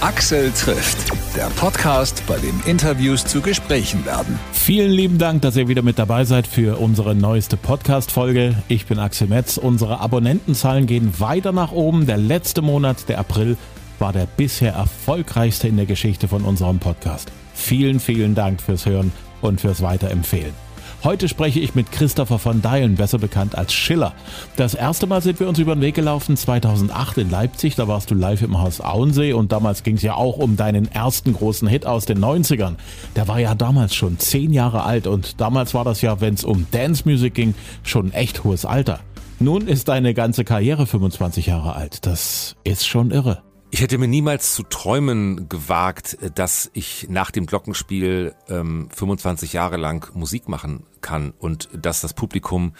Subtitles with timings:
[0.00, 4.38] Axel trifft, der Podcast, bei dem Interviews zu Gesprächen werden.
[4.52, 8.54] Vielen lieben Dank, dass ihr wieder mit dabei seid für unsere neueste Podcast-Folge.
[8.68, 9.56] Ich bin Axel Metz.
[9.56, 12.06] Unsere Abonnentenzahlen gehen weiter nach oben.
[12.06, 13.56] Der letzte Monat, der April,
[13.98, 17.32] war der bisher erfolgreichste in der Geschichte von unserem Podcast.
[17.52, 19.10] Vielen, vielen Dank fürs Hören
[19.40, 20.67] und fürs Weiterempfehlen.
[21.04, 24.14] Heute spreche ich mit Christopher von Deilen, besser bekannt als Schiller.
[24.56, 27.76] Das erste Mal sind wir uns über den Weg gelaufen 2008 in Leipzig.
[27.76, 30.90] Da warst du live im Haus Auensee und damals ging es ja auch um deinen
[30.90, 32.74] ersten großen Hit aus den 90ern.
[33.14, 36.42] Der war ja damals schon zehn Jahre alt und damals war das ja, wenn es
[36.42, 37.54] um Dance Music ging,
[37.84, 38.98] schon echt hohes Alter.
[39.38, 42.06] Nun ist deine ganze Karriere 25 Jahre alt.
[42.06, 43.47] Das ist schon irre.
[43.70, 49.76] Ich hätte mir niemals zu träumen gewagt, dass ich nach dem Glockenspiel ähm, 25 Jahre
[49.76, 52.72] lang Musik machen kann und dass das Publikum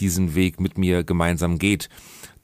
[0.00, 1.90] diesen Weg mit mir gemeinsam geht.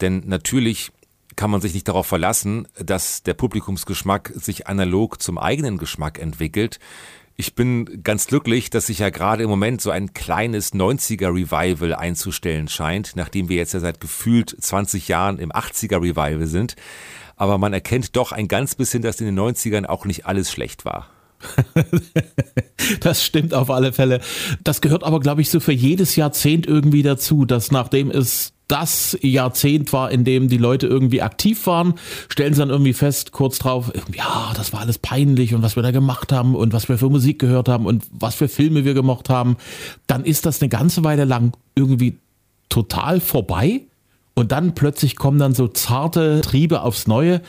[0.02, 0.92] Denn natürlich
[1.36, 6.78] kann man sich nicht darauf verlassen, dass der Publikumsgeschmack sich analog zum eigenen Geschmack entwickelt.
[7.38, 11.94] Ich bin ganz glücklich, dass sich ja gerade im Moment so ein kleines 90er Revival
[11.94, 16.76] einzustellen scheint, nachdem wir jetzt ja seit gefühlt 20 Jahren im 80er Revival sind
[17.36, 20.84] aber man erkennt doch ein ganz bisschen, dass in den 90ern auch nicht alles schlecht
[20.84, 21.08] war.
[23.00, 24.20] das stimmt auf alle Fälle.
[24.64, 29.16] Das gehört aber, glaube ich, so für jedes Jahrzehnt irgendwie dazu, dass nachdem es das
[29.20, 31.94] Jahrzehnt war, in dem die Leute irgendwie aktiv waren,
[32.28, 35.84] stellen sie dann irgendwie fest, kurz drauf, ja, das war alles peinlich und was wir
[35.84, 38.94] da gemacht haben und was wir für Musik gehört haben und was für Filme wir
[38.94, 39.56] gemocht haben,
[40.08, 42.18] dann ist das eine ganze Weile lang irgendwie
[42.68, 43.82] total vorbei
[44.36, 47.40] und dann plötzlich kommen dann so zarte Triebe aufs Neue.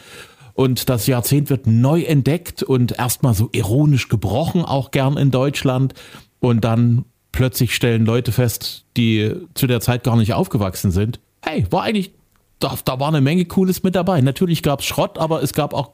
[0.54, 5.94] Und das Jahrzehnt wird neu entdeckt und erstmal so ironisch gebrochen, auch gern in Deutschland.
[6.40, 11.20] Und dann plötzlich stellen Leute fest, die zu der Zeit gar nicht aufgewachsen sind.
[11.42, 12.12] Hey, war eigentlich,
[12.60, 14.22] da, da war eine Menge Cooles mit dabei.
[14.22, 15.92] Natürlich gab es Schrott, aber es gab auch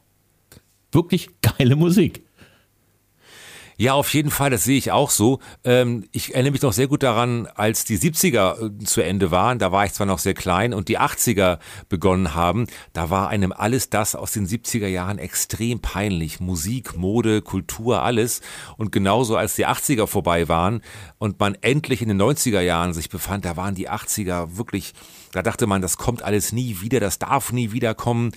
[0.91, 2.23] wirklich geile Musik.
[3.77, 5.39] Ja, auf jeden Fall, das sehe ich auch so.
[5.63, 9.59] Ähm, ich erinnere mich noch sehr gut daran, als die 70er äh, zu Ende waren,
[9.59, 13.51] da war ich zwar noch sehr klein und die 80er begonnen haben, da war einem
[13.51, 16.39] alles das aus den 70er Jahren extrem peinlich.
[16.39, 18.41] Musik, Mode, Kultur, alles.
[18.77, 20.81] Und genauso als die 80er vorbei waren
[21.17, 24.93] und man endlich in den 90er Jahren sich befand, da waren die 80er wirklich
[25.33, 28.31] da dachte man, das kommt alles nie wieder, das darf nie wiederkommen.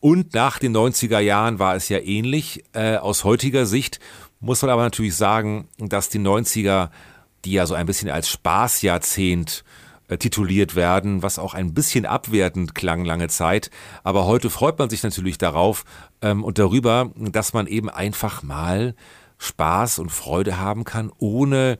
[0.00, 4.00] Und nach den 90er Jahren war es ja ähnlich äh, aus heutiger Sicht.
[4.40, 6.90] Muss man aber natürlich sagen, dass die 90er,
[7.44, 9.64] die ja so ein bisschen als Spaßjahrzehnt
[10.08, 13.70] äh, tituliert werden, was auch ein bisschen abwertend klang lange Zeit.
[14.02, 15.84] Aber heute freut man sich natürlich darauf
[16.22, 18.94] ähm, und darüber, dass man eben einfach mal
[19.38, 21.78] Spaß und Freude haben kann, ohne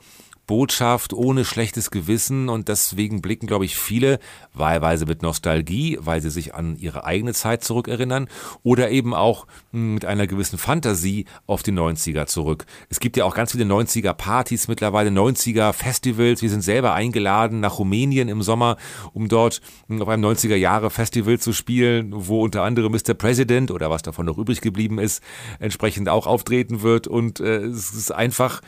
[0.51, 4.19] Botschaft ohne schlechtes Gewissen und deswegen blicken, glaube ich, viele
[4.53, 8.27] wahlweise mit Nostalgie, weil sie sich an ihre eigene Zeit zurückerinnern
[8.65, 12.67] oder eben auch hm, mit einer gewissen Fantasie auf die 90er zurück.
[12.89, 16.43] Es gibt ja auch ganz viele 90er Partys mittlerweile, 90er Festivals.
[16.43, 18.77] Wir sind selber eingeladen nach Rumänien im Sommer,
[19.13, 23.15] um dort hm, auf einem 90er Jahre Festival zu spielen, wo unter anderem Mr.
[23.15, 25.23] President oder was davon noch übrig geblieben ist,
[25.61, 28.63] entsprechend auch auftreten wird und äh, es ist einfach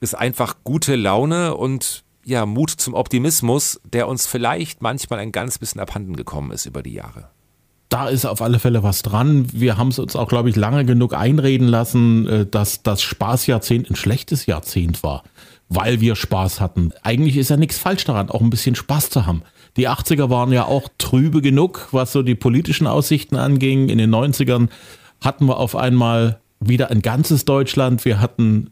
[0.00, 5.58] ist einfach gute Laune und ja, Mut zum Optimismus, der uns vielleicht manchmal ein ganz
[5.58, 7.30] bisschen abhanden gekommen ist über die Jahre.
[7.88, 9.46] Da ist auf alle Fälle was dran.
[9.50, 13.90] Wir haben es uns auch, glaube ich, lange genug einreden lassen, äh, dass das Spaßjahrzehnt
[13.90, 15.22] ein schlechtes Jahrzehnt war,
[15.70, 16.92] weil wir Spaß hatten.
[17.02, 19.42] Eigentlich ist ja nichts falsch daran, auch ein bisschen Spaß zu haben.
[19.78, 23.88] Die 80er waren ja auch trübe genug, was so die politischen Aussichten anging.
[23.88, 24.68] In den 90ern
[25.22, 28.04] hatten wir auf einmal wieder ein ganzes Deutschland.
[28.04, 28.70] Wir hatten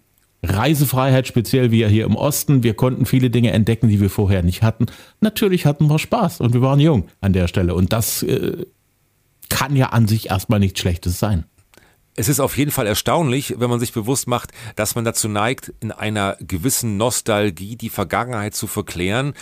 [0.48, 2.62] Reisefreiheit, speziell wir hier im Osten.
[2.62, 4.86] Wir konnten viele Dinge entdecken, die wir vorher nicht hatten.
[5.20, 7.74] Natürlich hatten wir Spaß und wir waren jung an der Stelle.
[7.74, 8.66] Und das äh,
[9.48, 11.44] kann ja an sich erstmal nichts Schlechtes sein.
[12.18, 15.74] Es ist auf jeden Fall erstaunlich, wenn man sich bewusst macht, dass man dazu neigt,
[15.80, 19.34] in einer gewissen Nostalgie die Vergangenheit zu verklären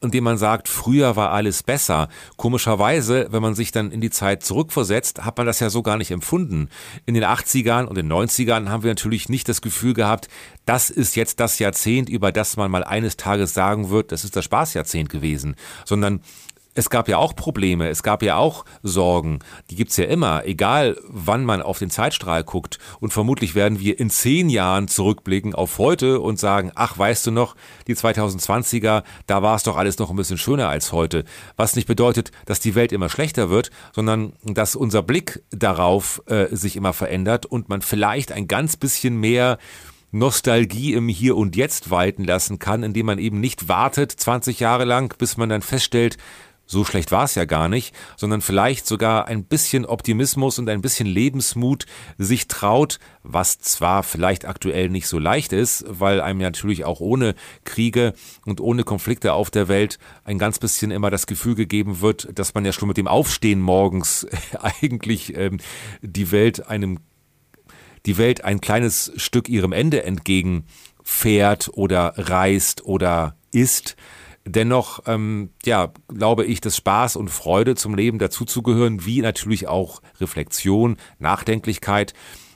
[0.00, 2.08] indem man sagt, früher war alles besser.
[2.36, 5.96] Komischerweise, wenn man sich dann in die Zeit zurückversetzt, hat man das ja so gar
[5.96, 6.68] nicht empfunden.
[7.06, 10.28] In den 80ern und den 90ern haben wir natürlich nicht das Gefühl gehabt,
[10.64, 14.36] das ist jetzt das Jahrzehnt, über das man mal eines Tages sagen wird, das ist
[14.36, 16.20] das Spaßjahrzehnt gewesen, sondern
[16.80, 19.40] es gab ja auch Probleme, es gab ja auch Sorgen.
[19.68, 22.78] Die gibt's ja immer, egal wann man auf den Zeitstrahl guckt.
[23.00, 27.32] Und vermutlich werden wir in zehn Jahren zurückblicken auf heute und sagen, ach, weißt du
[27.32, 27.54] noch,
[27.86, 31.24] die 2020er, da war es doch alles noch ein bisschen schöner als heute.
[31.56, 36.46] Was nicht bedeutet, dass die Welt immer schlechter wird, sondern dass unser Blick darauf äh,
[36.56, 39.58] sich immer verändert und man vielleicht ein ganz bisschen mehr
[40.12, 44.84] Nostalgie im Hier und Jetzt walten lassen kann, indem man eben nicht wartet 20 Jahre
[44.84, 46.16] lang, bis man dann feststellt,
[46.70, 50.80] so schlecht war es ja gar nicht, sondern vielleicht sogar ein bisschen Optimismus und ein
[50.80, 51.84] bisschen Lebensmut
[52.16, 57.34] sich traut, was zwar vielleicht aktuell nicht so leicht ist, weil einem natürlich auch ohne
[57.64, 58.14] Kriege
[58.46, 62.54] und ohne Konflikte auf der Welt ein ganz bisschen immer das Gefühl gegeben wird, dass
[62.54, 64.28] man ja schon mit dem Aufstehen morgens
[64.62, 65.58] eigentlich ähm,
[66.02, 67.00] die Welt einem
[68.06, 73.96] die Welt ein kleines Stück ihrem Ende entgegenfährt oder reist oder ist.
[74.46, 80.00] Dennoch, ähm, ja, glaube ich, dass Spaß und Freude zum Leben dazuzugehören, wie natürlich auch
[80.20, 82.14] Reflexion, Nachdenklichkeit.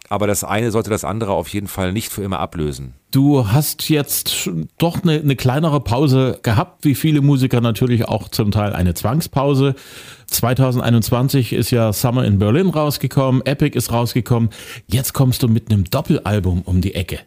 [0.08, 2.94] Aber das eine sollte das andere auf jeden Fall nicht für immer ablösen.
[3.10, 8.50] Du hast jetzt doch eine, eine kleinere Pause gehabt, wie viele Musiker natürlich auch zum
[8.50, 9.74] Teil eine Zwangspause.
[10.26, 14.50] 2021 ist ja Summer in Berlin rausgekommen, Epic ist rausgekommen.
[14.86, 17.20] Jetzt kommst du mit einem Doppelalbum um die Ecke.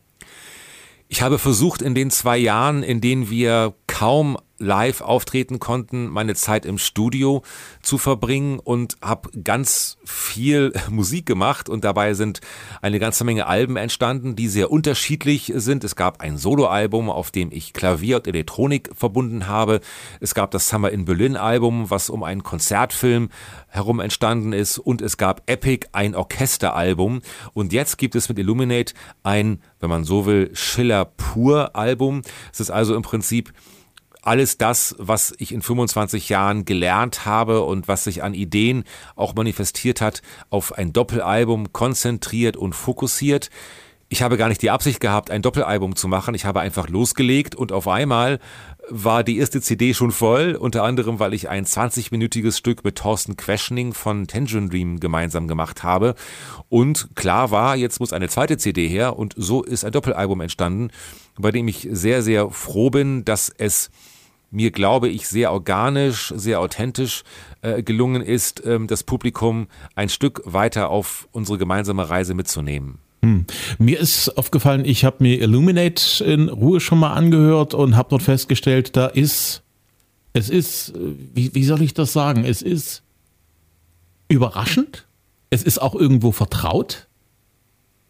[1.09, 6.35] Ich habe versucht, in den zwei Jahren, in denen wir kaum live auftreten konnten, meine
[6.35, 7.43] Zeit im Studio
[7.81, 12.41] zu verbringen und habe ganz viel Musik gemacht und dabei sind
[12.81, 15.83] eine ganze Menge Alben entstanden, die sehr unterschiedlich sind.
[15.83, 19.81] Es gab ein Soloalbum, auf dem ich Klavier und Elektronik verbunden habe.
[20.19, 23.29] Es gab das Summer in Berlin Album, was um einen Konzertfilm
[23.67, 27.21] herum entstanden ist und es gab Epic, ein Orchesteralbum
[27.53, 28.93] und jetzt gibt es mit Illuminate
[29.23, 32.21] ein, wenn man so will, Schiller pur Album.
[32.51, 33.53] Es ist also im Prinzip
[34.27, 38.83] alles das, was ich in 25 Jahren gelernt habe und was sich an Ideen
[39.15, 43.49] auch manifestiert hat, auf ein Doppelalbum konzentriert und fokussiert.
[44.09, 46.35] Ich habe gar nicht die Absicht gehabt, ein Doppelalbum zu machen.
[46.35, 48.39] Ich habe einfach losgelegt und auf einmal
[48.89, 53.37] war die erste CD schon voll, unter anderem, weil ich ein 20-minütiges Stück mit Thorsten
[53.37, 56.15] Questioning von Tangerine Dream gemeinsam gemacht habe.
[56.69, 60.89] Und klar war, jetzt muss eine zweite CD her und so ist ein Doppelalbum entstanden,
[61.37, 63.89] bei dem ich sehr, sehr froh bin, dass es
[64.51, 67.23] mir, glaube ich, sehr organisch, sehr authentisch
[67.61, 72.99] äh, gelungen ist, ähm, das Publikum ein Stück weiter auf unsere gemeinsame Reise mitzunehmen.
[73.23, 73.45] Hm.
[73.77, 78.21] Mir ist aufgefallen, ich habe mir Illuminate in Ruhe schon mal angehört und habe dort
[78.21, 79.63] festgestellt, da ist,
[80.33, 80.99] es ist, äh,
[81.33, 83.03] wie, wie soll ich das sagen, es ist
[84.29, 85.07] überraschend,
[85.49, 87.07] es ist auch irgendwo vertraut.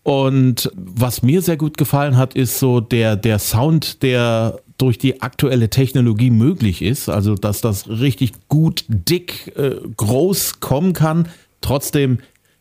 [0.04, 5.22] Und was mir sehr gut gefallen hat, ist so der, der Sound, der durch die
[5.22, 11.28] aktuelle Technologie möglich ist, also dass das richtig gut, dick, äh, groß kommen kann,
[11.62, 12.20] trotzdem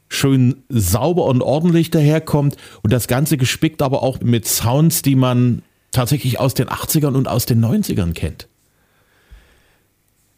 [0.09, 5.63] schön sauber und ordentlich daherkommt und das Ganze gespickt aber auch mit Sounds, die man
[5.93, 8.49] tatsächlich aus den 80ern und aus den 90ern kennt.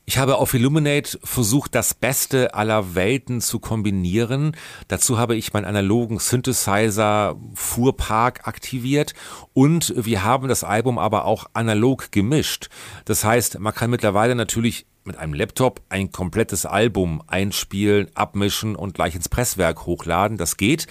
[0.08, 4.56] Ich habe auf Illuminate versucht, das Beste aller Welten zu kombinieren.
[4.88, 9.12] Dazu habe ich meinen analogen Synthesizer Fuhrpark aktiviert
[9.52, 12.70] und wir haben das Album aber auch analog gemischt.
[13.04, 18.94] Das heißt, man kann mittlerweile natürlich mit einem Laptop ein komplettes Album einspielen, abmischen und
[18.94, 20.38] gleich ins Presswerk hochladen.
[20.38, 20.86] Das geht,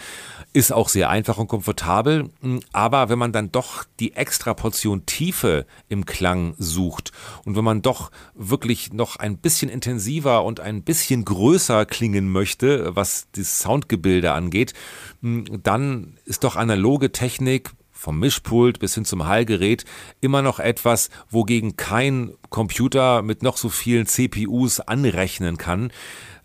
[0.51, 2.29] ist auch sehr einfach und komfortabel.
[2.73, 7.11] Aber wenn man dann doch die extra Portion Tiefe im Klang sucht
[7.45, 12.95] und wenn man doch wirklich noch ein bisschen intensiver und ein bisschen größer klingen möchte,
[12.95, 14.73] was das Soundgebilde angeht,
[15.21, 19.85] dann ist doch analoge Technik vom Mischpult bis hin zum Hallgerät
[20.21, 25.91] immer noch etwas, wogegen kein Computer mit noch so vielen CPUs anrechnen kann.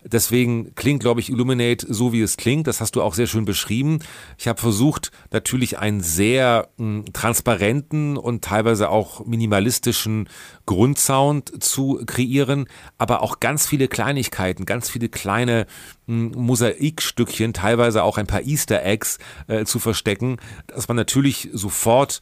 [0.05, 2.67] Deswegen klingt, glaube ich, Illuminate so, wie es klingt.
[2.67, 3.99] Das hast du auch sehr schön beschrieben.
[4.37, 10.29] Ich habe versucht, natürlich einen sehr mh, hm, transparenten und teilweise auch minimalistischen
[10.65, 12.67] Grundsound zu kreieren,
[12.97, 15.65] aber auch ganz viele Kleinigkeiten, ganz viele kleine
[16.07, 21.49] mh, hm, Mosaikstückchen, teilweise auch ein paar Easter Eggs äh, zu verstecken, dass man natürlich
[21.53, 22.21] sofort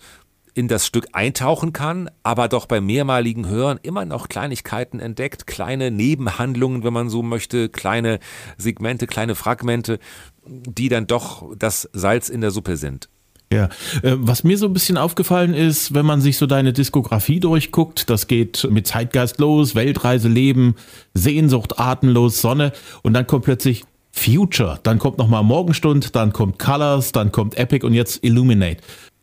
[0.54, 5.92] in das Stück eintauchen kann, aber doch beim mehrmaligen Hören immer noch Kleinigkeiten entdeckt, kleine
[5.92, 8.20] Nebenhandlungen, wenn man so möchte, kleine
[8.58, 10.00] Segmente, kleine Fragmente,
[10.46, 13.10] die dann doch das Salz in der Suppe sind.
[13.54, 13.66] Ja,
[14.02, 18.10] äh, was mir so ein bisschen aufgefallen ist, wenn man sich so deine Diskografie durchguckt,
[18.10, 20.76] das geht mit Zeitgeist los, Weltreise, Leben,
[21.14, 27.12] Sehnsucht, Atemlos, Sonne und dann kommt plötzlich Future, dann kommt nochmal Morgenstund, dann kommt Colors,
[27.12, 28.78] dann kommt Epic und jetzt Illuminate.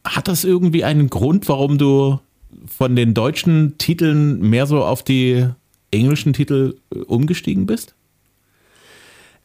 [0.04, 2.20] Hat das irgendwie einen Grund, warum du
[2.66, 5.46] von den deutschen Titeln mehr so auf die
[5.90, 7.94] englischen Titel äh, umgestiegen bist?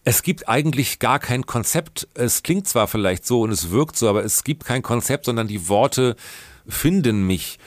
[0.05, 2.07] Es gibt eigentlich gar kein Konzept.
[2.13, 5.47] Es klingt zwar vielleicht so und es wirkt so, aber es gibt kein Konzept, sondern
[5.47, 6.17] die Worte
[6.67, 7.57] finden mich.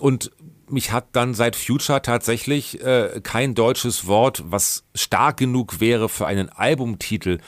[0.00, 0.30] Und
[0.68, 6.26] mich hat dann seit Future tatsächlich äh, kein deutsches Wort, was stark genug wäre für
[6.26, 7.38] einen Albumtitel,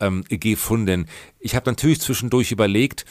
[0.00, 1.06] ähm, gefunden.
[1.38, 3.04] Ich habe natürlich zwischendurch überlegt,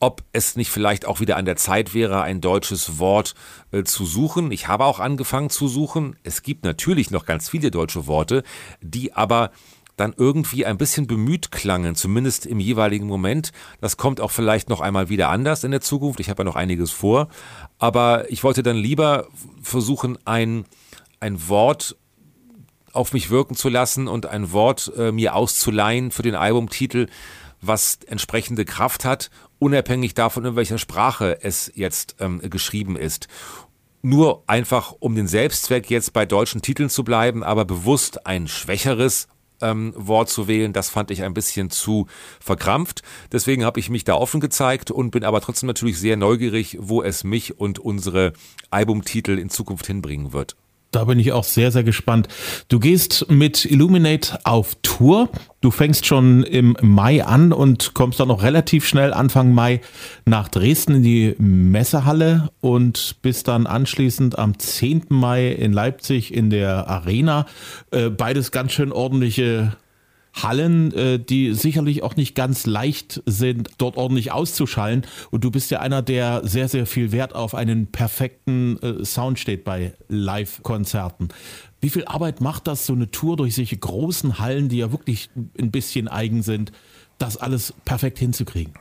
[0.00, 3.34] ob es nicht vielleicht auch wieder an der Zeit wäre, ein deutsches Wort
[3.72, 4.52] äh, zu suchen.
[4.52, 6.16] Ich habe auch angefangen zu suchen.
[6.22, 8.42] Es gibt natürlich noch ganz viele deutsche Worte,
[8.80, 9.50] die aber
[9.96, 13.52] dann irgendwie ein bisschen bemüht klangen, zumindest im jeweiligen Moment.
[13.80, 16.20] Das kommt auch vielleicht noch einmal wieder anders in der Zukunft.
[16.20, 17.28] Ich habe ja noch einiges vor.
[17.78, 19.26] Aber ich wollte dann lieber
[19.60, 20.64] versuchen, ein,
[21.20, 21.96] ein Wort
[22.92, 27.08] auf mich wirken zu lassen und ein Wort äh, mir auszuleihen für den Albumtitel,
[27.60, 33.28] was entsprechende Kraft hat, unabhängig davon, in welcher Sprache es jetzt ähm, geschrieben ist.
[34.02, 39.26] Nur einfach, um den Selbstzweck jetzt bei deutschen Titeln zu bleiben, aber bewusst ein schwächeres
[39.60, 42.06] ähm, Wort zu wählen, das fand ich ein bisschen zu
[42.40, 43.02] verkrampft.
[43.32, 47.02] Deswegen habe ich mich da offen gezeigt und bin aber trotzdem natürlich sehr neugierig, wo
[47.02, 48.32] es mich und unsere
[48.70, 50.56] Albumtitel in Zukunft hinbringen wird.
[50.90, 52.28] Da bin ich auch sehr, sehr gespannt.
[52.68, 55.28] Du gehst mit Illuminate auf Tour.
[55.60, 59.82] Du fängst schon im Mai an und kommst dann noch relativ schnell Anfang Mai
[60.24, 65.06] nach Dresden in die Messehalle und bist dann anschließend am 10.
[65.10, 67.44] Mai in Leipzig in der Arena.
[67.90, 69.76] Äh, beides ganz schön ordentliche
[70.42, 75.06] Hallen, äh, die sicherlich auch nicht ganz leicht sind, dort ordentlich auszuschallen.
[75.30, 79.38] Und du bist ja einer, der sehr, sehr viel Wert auf einen perfekten äh, Sound
[79.38, 81.28] steht bei Live-Konzerten.
[81.80, 85.30] Wie viel Arbeit macht das, so eine Tour durch solche großen Hallen, die ja wirklich
[85.58, 86.72] ein bisschen eigen sind,
[87.18, 88.74] das alles perfekt hinzukriegen?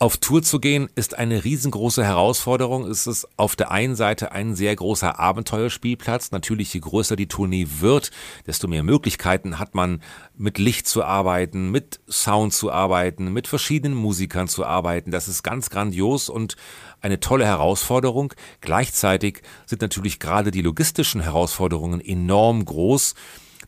[0.00, 2.86] Auf Tour zu gehen ist eine riesengroße Herausforderung.
[2.86, 6.30] Es ist auf der einen Seite ein sehr großer Abenteuerspielplatz.
[6.30, 8.12] Natürlich, je größer die Tournee wird,
[8.46, 10.00] desto mehr Möglichkeiten hat man,
[10.36, 15.10] mit Licht zu arbeiten, mit Sound zu arbeiten, mit verschiedenen Musikern zu arbeiten.
[15.10, 16.54] Das ist ganz grandios und
[17.00, 18.34] eine tolle Herausforderung.
[18.60, 23.16] Gleichzeitig sind natürlich gerade die logistischen Herausforderungen enorm groß.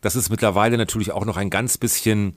[0.00, 2.36] Das ist mittlerweile natürlich auch noch ein ganz bisschen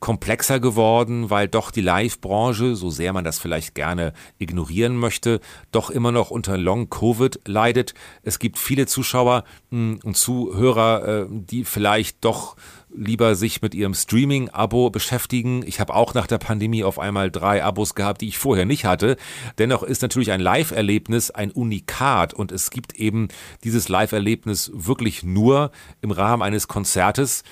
[0.00, 5.40] komplexer geworden, weil doch die Live-Branche, so sehr man das vielleicht gerne ignorieren möchte,
[5.72, 7.94] doch immer noch unter Long-Covid leidet.
[8.22, 12.56] Es gibt viele Zuschauer hm, und Zuhörer, äh, die vielleicht doch
[12.92, 15.62] lieber sich mit ihrem Streaming-Abo beschäftigen.
[15.64, 18.84] Ich habe auch nach der Pandemie auf einmal drei Abos gehabt, die ich vorher nicht
[18.84, 19.16] hatte.
[19.58, 23.28] Dennoch ist natürlich ein Live-Erlebnis ein Unikat und es gibt eben
[23.64, 27.44] dieses Live-Erlebnis wirklich nur im Rahmen eines Konzertes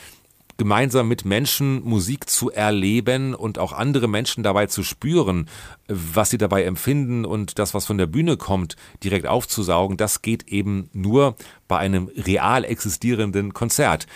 [0.59, 5.49] gemeinsam mit Menschen Musik zu erleben und auch andere Menschen dabei zu spüren,
[5.87, 10.49] was sie dabei empfinden und das, was von der Bühne kommt, direkt aufzusaugen, das geht
[10.49, 11.37] eben nur
[11.69, 14.07] bei einem real existierenden Konzert.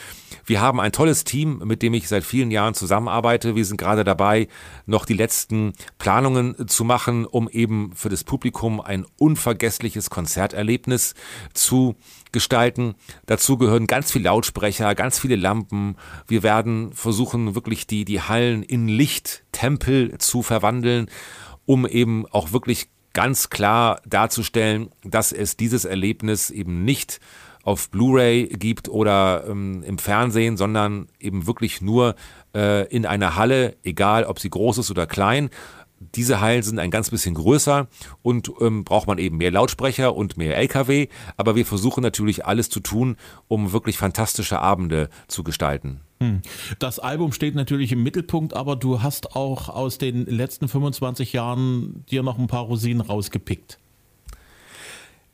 [0.44, 3.54] Wir haben ein tolles Team, mit dem ich seit vielen Jahren zusammenarbeite.
[3.54, 4.48] Wir sind gerade dabei,
[4.86, 11.14] noch die letzten Planungen zu machen, um eben für das Publikum ein unvergessliches Konzerterlebnis
[11.54, 11.94] zu
[12.32, 12.94] gestalten.
[13.26, 15.96] Dazu gehören ganz viele Lautsprecher, ganz viele Lampen.
[16.26, 21.08] Wir werden versuchen, wirklich die, die Hallen in Lichttempel zu verwandeln,
[21.66, 27.20] um eben auch wirklich ganz klar darzustellen, dass es dieses Erlebnis eben nicht
[27.62, 32.16] auf Blu-ray gibt oder ähm, im Fernsehen, sondern eben wirklich nur
[32.54, 35.50] äh, in einer Halle, egal ob sie groß ist oder klein.
[36.16, 37.86] Diese Hallen sind ein ganz bisschen größer
[38.22, 41.06] und ähm, braucht man eben mehr Lautsprecher und mehr LKW.
[41.36, 43.16] Aber wir versuchen natürlich alles zu tun,
[43.46, 46.00] um wirklich fantastische Abende zu gestalten.
[46.22, 46.40] Hm.
[46.78, 52.04] Das Album steht natürlich im Mittelpunkt, aber du hast auch aus den letzten 25 Jahren
[52.10, 53.78] dir noch ein paar Rosinen rausgepickt.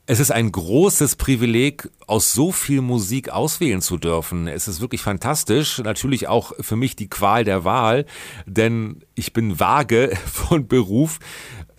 [0.07, 4.47] Es ist ein großes Privileg, aus so viel Musik auswählen zu dürfen.
[4.47, 5.77] Es ist wirklich fantastisch.
[5.77, 8.07] Natürlich auch für mich die Qual der Wahl,
[8.47, 11.19] denn ich bin vage von Beruf.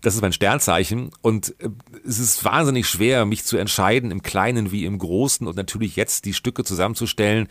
[0.02, 1.70] Das ist mein Sternzeichen und äh,
[2.06, 6.24] es ist wahnsinnig schwer, mich zu entscheiden im Kleinen wie im Großen und natürlich jetzt
[6.24, 7.48] die Stücke zusammenzustellen,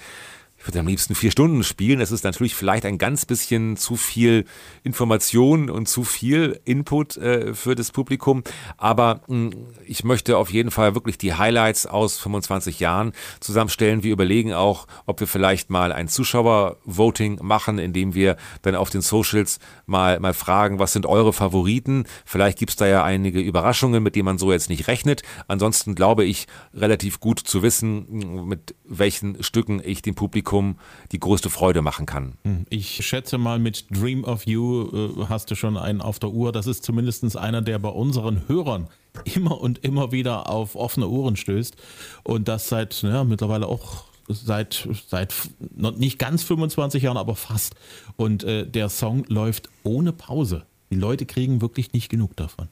[0.59, 1.99] ich würde am liebsten vier Stunden spielen.
[1.99, 4.43] Das ist natürlich vielleicht ein ganz bisschen zu viel
[4.83, 8.43] Information und zu viel Input äh, für das Publikum.
[8.77, 14.03] Aber mh, hm, ich möchte auf jeden Fall wirklich die Highlights aus 25 Jahren zusammenstellen.
[14.03, 19.01] Wir überlegen auch, ob wir vielleicht mal ein Zuschauer-Voting machen, indem wir dann auf den
[19.01, 22.03] Socials mal, mal fragen, was sind eure Favoriten?
[22.25, 25.23] Vielleicht gibt's da ja einige Überraschungen, mit denen man so jetzt nicht rechnet.
[25.47, 30.75] Ansonsten glaube ich, relativ gut zu wissen, mit welchen Stücken ich dem Publikum Publikum
[31.12, 32.34] die größte Freude machen kann.
[32.44, 36.32] Hm, ich schätze mal, mit Dream of You äh, hast du schon einen auf der
[36.32, 36.51] Uhr.
[36.51, 38.88] Das ist zumindest einer, der bei unseren Hörern
[39.25, 41.75] immer und immer wieder auf offene Ohren stößt.
[42.24, 45.34] Und das seit ja, mittlerweile auch seit, seit
[45.98, 47.75] nicht ganz 25 Jahren, aber fast.
[48.15, 50.65] Und äh, der Song läuft ohne Pause.
[50.91, 52.68] Die Leute kriegen wirklich nicht genug davon.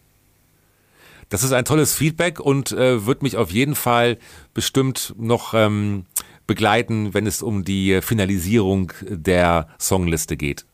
[1.29, 4.17] Das ist ein tolles Feedback und äh, wird mich auf jeden Fall
[4.53, 6.05] bestimmt noch ähm,
[6.47, 10.65] begleiten, wenn es um die Finalisierung der Songliste geht.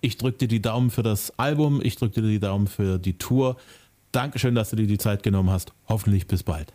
[0.00, 3.18] Ich drücke dir die Daumen für das Album, ich drücke dir die Daumen für die
[3.18, 3.56] Tour.
[4.12, 5.72] Dankeschön, dass du dir die Zeit genommen hast.
[5.88, 6.72] Hoffentlich bis bald.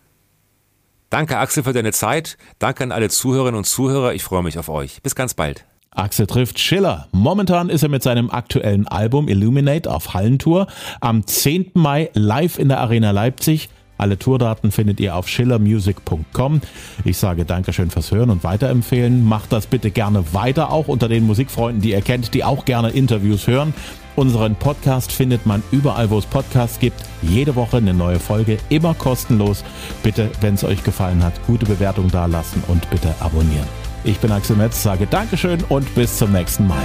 [1.09, 2.37] Danke, Axel, für deine Zeit.
[2.59, 4.13] Danke an alle Zuhörerinnen und Zuhörer.
[4.13, 5.01] Ich freue mich auf euch.
[5.03, 5.65] Bis ganz bald.
[5.91, 7.07] Axel trifft Schiller.
[7.11, 10.67] Momentan ist er mit seinem aktuellen Album Illuminate auf Hallentour.
[10.99, 11.71] Am 10.
[11.73, 13.69] Mai live in der Arena Leipzig.
[13.97, 16.61] Alle Tourdaten findet ihr auf schillermusic.com.
[17.03, 19.25] Ich sage Dankeschön fürs Hören und weiterempfehlen.
[19.25, 22.89] Macht das bitte gerne weiter, auch unter den Musikfreunden, die ihr kennt, die auch gerne
[22.89, 23.73] Interviews hören.
[24.15, 26.99] Unseren Podcast findet man überall, wo es Podcasts gibt.
[27.21, 29.63] Jede Woche eine neue Folge, immer kostenlos.
[30.01, 33.67] Bitte, wenn es euch gefallen hat, gute Bewertung dalassen und bitte abonnieren.
[34.03, 36.81] Ich bin Axel Metz, sage Dankeschön und bis zum nächsten Mal.